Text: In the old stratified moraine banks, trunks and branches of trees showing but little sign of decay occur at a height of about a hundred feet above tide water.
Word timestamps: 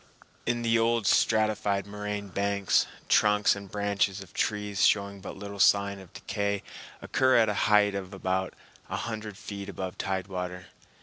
In 0.47 0.63
the 0.63 0.79
old 0.79 1.05
stratified 1.05 1.85
moraine 1.85 2.29
banks, 2.29 2.87
trunks 3.07 3.55
and 3.55 3.69
branches 3.69 4.19
of 4.19 4.33
trees 4.33 4.83
showing 4.83 5.21
but 5.21 5.37
little 5.37 5.59
sign 5.59 5.99
of 5.99 6.11
decay 6.11 6.63
occur 7.03 7.37
at 7.37 7.49
a 7.49 7.53
height 7.69 7.93
of 7.93 8.11
about 8.11 8.55
a 8.89 8.97
hundred 8.97 9.37
feet 9.37 9.69
above 9.69 9.99
tide 9.99 10.25
water. 10.25 10.65